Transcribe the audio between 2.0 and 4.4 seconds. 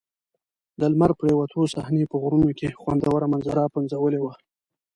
په غرونو کې خوندوره منظره پنځولې وه.